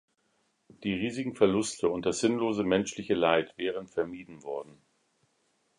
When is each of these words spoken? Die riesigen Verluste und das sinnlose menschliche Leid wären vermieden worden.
Die 0.83 0.95
riesigen 0.95 1.35
Verluste 1.35 1.87
und 1.87 2.07
das 2.07 2.21
sinnlose 2.21 2.63
menschliche 2.63 3.13
Leid 3.13 3.55
wären 3.59 3.87
vermieden 3.87 4.41
worden. 4.41 4.81